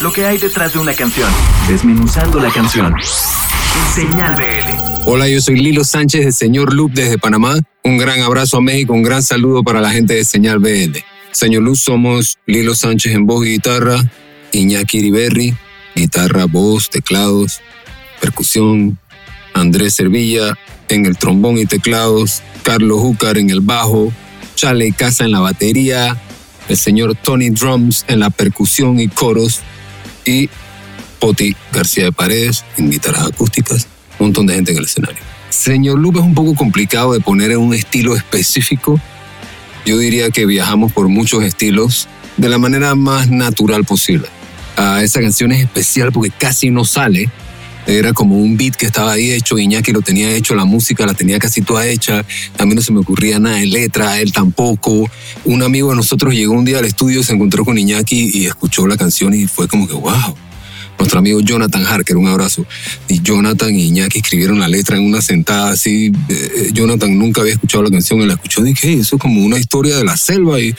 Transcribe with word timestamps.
lo 0.00 0.12
que 0.12 0.24
hay 0.24 0.38
detrás 0.38 0.72
de 0.72 0.78
una 0.78 0.94
canción, 0.94 1.28
desmenuzando 1.68 2.40
la 2.40 2.50
canción. 2.50 2.94
Señal 3.94 4.34
BL. 4.34 5.04
Hola, 5.06 5.28
yo 5.28 5.40
soy 5.40 5.56
Lilo 5.56 5.84
Sánchez 5.84 6.24
de 6.24 6.32
Señor 6.32 6.72
Loop 6.72 6.92
desde 6.92 7.18
Panamá. 7.18 7.56
Un 7.84 7.98
gran 7.98 8.20
abrazo 8.22 8.56
a 8.56 8.60
México, 8.62 8.94
un 8.94 9.02
gran 9.02 9.22
saludo 9.22 9.62
para 9.62 9.80
la 9.80 9.90
gente 9.90 10.14
de 10.14 10.24
Señal 10.24 10.58
BL. 10.58 10.98
Señor 11.32 11.62
Loop 11.64 11.76
somos 11.76 12.38
Lilo 12.46 12.74
Sánchez 12.74 13.14
en 13.14 13.26
voz 13.26 13.44
y 13.46 13.50
guitarra, 13.50 13.98
Iñaki 14.52 14.98
Iriberri, 14.98 15.54
guitarra, 15.94 16.46
voz, 16.46 16.88
teclados, 16.88 17.60
percusión, 18.20 18.98
Andrés 19.52 19.94
Servilla 19.94 20.56
en 20.88 21.04
el 21.04 21.18
trombón 21.18 21.58
y 21.58 21.66
teclados, 21.66 22.42
Carlos 22.62 23.00
Júcar 23.00 23.36
en 23.36 23.50
el 23.50 23.60
bajo, 23.60 24.12
Chale 24.54 24.92
Casa 24.92 25.24
en 25.24 25.32
la 25.32 25.40
batería, 25.40 26.16
el 26.68 26.76
señor 26.76 27.14
Tony 27.16 27.50
Drums 27.50 28.04
en 28.08 28.20
la 28.20 28.30
percusión 28.30 28.98
y 28.98 29.08
coros 29.08 29.60
y 30.24 30.48
Poti 31.18 31.54
García 31.72 32.04
de 32.04 32.12
Paredes 32.12 32.64
en 32.76 32.90
guitarras 32.90 33.26
acústicas, 33.26 33.86
un 34.18 34.26
montón 34.26 34.46
de 34.46 34.54
gente 34.54 34.72
en 34.72 34.78
el 34.78 34.84
escenario. 34.84 35.22
Señor 35.50 35.98
Loop 35.98 36.16
es 36.16 36.22
un 36.22 36.34
poco 36.34 36.54
complicado 36.54 37.12
de 37.12 37.20
poner 37.20 37.50
en 37.50 37.58
un 37.58 37.74
estilo 37.74 38.16
específico. 38.16 39.00
Yo 39.84 39.98
diría 39.98 40.30
que 40.30 40.46
viajamos 40.46 40.92
por 40.92 41.08
muchos 41.08 41.42
estilos 41.42 42.08
de 42.36 42.48
la 42.48 42.58
manera 42.58 42.94
más 42.94 43.28
natural 43.28 43.84
posible. 43.84 44.28
Ah, 44.76 45.00
esa 45.02 45.20
canción 45.20 45.52
es 45.52 45.60
especial 45.60 46.12
porque 46.12 46.30
casi 46.30 46.70
no 46.70 46.84
sale, 46.84 47.28
era 47.86 48.12
como 48.12 48.36
un 48.36 48.56
beat 48.56 48.76
que 48.76 48.86
estaba 48.86 49.12
ahí 49.12 49.30
hecho, 49.32 49.58
Iñaki 49.58 49.92
lo 49.92 50.02
tenía 50.02 50.34
hecho, 50.34 50.54
la 50.54 50.64
música 50.64 51.06
la 51.06 51.14
tenía 51.14 51.38
casi 51.38 51.62
toda 51.62 51.86
hecha, 51.86 52.24
a 52.58 52.66
mí 52.66 52.74
no 52.74 52.82
se 52.82 52.92
me 52.92 53.00
ocurría 53.00 53.38
nada 53.38 53.56
de 53.56 53.66
letra, 53.66 54.20
él 54.20 54.32
tampoco. 54.32 55.10
Un 55.44 55.62
amigo 55.62 55.90
de 55.90 55.96
nosotros 55.96 56.34
llegó 56.34 56.54
un 56.54 56.64
día 56.64 56.78
al 56.78 56.84
estudio, 56.84 57.22
se 57.22 57.32
encontró 57.32 57.64
con 57.64 57.78
Iñaki 57.78 58.30
y 58.34 58.46
escuchó 58.46 58.86
la 58.86 58.96
canción 58.96 59.34
y 59.34 59.46
fue 59.46 59.68
como 59.68 59.86
que, 59.88 59.94
wow. 59.94 60.36
Nuestro 60.98 61.18
amigo 61.18 61.40
Jonathan 61.40 61.86
Harker, 61.86 62.18
un 62.18 62.28
abrazo. 62.28 62.66
Y 63.08 63.22
Jonathan 63.22 63.74
y 63.74 63.86
Iñaki 63.86 64.18
escribieron 64.18 64.60
la 64.60 64.68
letra 64.68 64.98
en 64.98 65.04
una 65.04 65.22
sentada 65.22 65.70
así. 65.70 66.12
Eh, 66.28 66.70
Jonathan 66.74 67.18
nunca 67.18 67.40
había 67.40 67.54
escuchado 67.54 67.84
la 67.84 67.90
canción 67.90 68.20
y 68.20 68.26
la 68.26 68.34
escuchó. 68.34 68.62
Dije, 68.62 68.80
hey, 68.82 68.98
eso 69.00 69.16
es 69.16 69.22
como 69.22 69.42
una 69.42 69.58
historia 69.58 69.96
de 69.96 70.04
la 70.04 70.18
selva. 70.18 70.60
Y, 70.60 70.74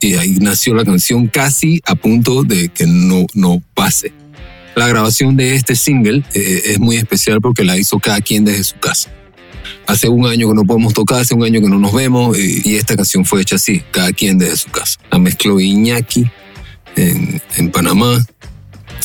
y 0.00 0.14
ahí 0.14 0.38
nació 0.40 0.74
la 0.74 0.84
canción 0.84 1.28
casi 1.28 1.80
a 1.86 1.94
punto 1.94 2.42
de 2.42 2.68
que 2.70 2.88
no, 2.88 3.26
no 3.32 3.62
pase. 3.74 4.12
La 4.78 4.86
grabación 4.86 5.36
de 5.36 5.56
este 5.56 5.74
single 5.74 6.22
eh, 6.34 6.62
es 6.66 6.78
muy 6.78 6.98
especial 6.98 7.40
porque 7.40 7.64
la 7.64 7.76
hizo 7.76 7.98
cada 7.98 8.20
quien 8.20 8.44
desde 8.44 8.62
su 8.62 8.78
casa. 8.78 9.10
Hace 9.88 10.08
un 10.08 10.24
año 10.24 10.46
que 10.46 10.54
no 10.54 10.62
podemos 10.62 10.94
tocar, 10.94 11.18
hace 11.22 11.34
un 11.34 11.42
año 11.42 11.60
que 11.60 11.68
no 11.68 11.80
nos 11.80 11.92
vemos 11.92 12.38
y, 12.38 12.76
esta 12.76 12.94
canción 12.94 13.24
fue 13.24 13.42
hecha 13.42 13.56
así, 13.56 13.82
cada 13.90 14.12
quien 14.12 14.38
desde 14.38 14.56
su 14.56 14.70
casa. 14.70 15.00
La 15.10 15.18
mezcló 15.18 15.58
Iñaki 15.58 16.30
en, 16.94 17.42
en 17.56 17.72
Panamá 17.72 18.24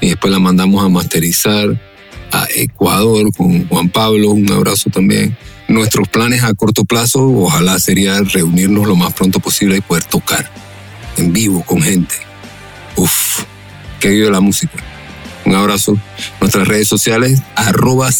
y 0.00 0.10
después 0.10 0.32
la 0.32 0.38
mandamos 0.38 0.84
a 0.84 0.88
masterizar 0.88 1.82
a 2.30 2.46
Ecuador 2.54 3.34
con 3.36 3.66
Juan 3.66 3.88
Pablo, 3.88 4.30
un 4.30 4.48
abrazo 4.52 4.88
también. 4.90 5.36
Nuestros 5.66 6.06
planes 6.06 6.44
a 6.44 6.54
corto 6.54 6.84
plazo, 6.84 7.26
ojalá 7.26 7.80
sería 7.80 8.20
reunirnos 8.20 8.86
lo 8.86 8.94
más 8.94 9.12
pronto 9.14 9.40
posible 9.40 9.78
y 9.78 9.80
poder 9.80 10.04
tocar 10.04 10.48
en 11.16 11.32
vivo 11.32 11.64
con 11.64 11.82
gente. 11.82 12.14
Uf, 12.94 13.42
que 13.98 14.10
vive 14.10 14.30
la 14.30 14.40
música. 14.40 14.95
Un 15.46 15.54
abrazo. 15.54 15.96
Nuestras 16.40 16.66
redes 16.66 16.88
sociales, 16.88 17.40
arroba 17.54 18.10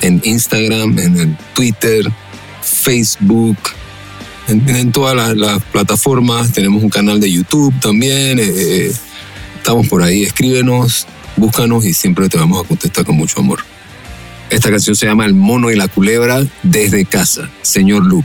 en 0.00 0.20
Instagram, 0.24 0.98
en 0.98 1.18
el 1.18 1.36
Twitter, 1.54 2.06
Facebook, 2.62 3.56
en, 4.46 4.92
todas 4.92 5.36
las, 5.36 5.62
plataformas. 5.64 6.52
Tenemos 6.52 6.82
un 6.82 6.88
canal 6.88 7.20
de 7.20 7.30
YouTube 7.30 7.74
también. 7.80 8.38
Eh, 8.38 8.44
eh, 8.46 8.92
estamos 9.56 9.88
por 9.88 10.02
ahí. 10.02 10.22
Escríbenos, 10.22 11.06
búscanos 11.36 11.84
y 11.84 11.92
siempre 11.92 12.28
te 12.28 12.38
vamos 12.38 12.64
a 12.64 12.68
contestar 12.68 13.04
con 13.04 13.16
mucho 13.16 13.40
amor. 13.40 13.58
Esta 14.50 14.70
canción 14.70 14.96
se 14.96 15.06
llama 15.06 15.26
El 15.26 15.34
mono 15.34 15.70
y 15.70 15.76
la 15.76 15.88
culebra 15.88 16.46
desde 16.62 17.04
casa. 17.04 17.50
Señor 17.62 18.06
Loop. 18.06 18.24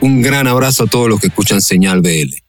Un 0.00 0.22
gran 0.22 0.46
abrazo 0.46 0.84
a 0.84 0.86
todos 0.86 1.08
los 1.08 1.20
que 1.20 1.26
escuchan 1.26 1.60
Señal 1.60 2.00
BL. 2.00 2.43